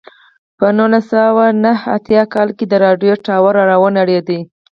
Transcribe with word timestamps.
په 0.57 0.67
نولس 0.77 1.05
سوه 1.13 1.45
نهه 1.63 1.83
اتیا 1.95 2.23
کال 2.33 2.49
کې 2.57 2.65
د 2.67 2.73
راډیو 2.85 3.13
ټاور 3.25 3.55
را 3.69 3.77
ونړېد. 3.81 4.27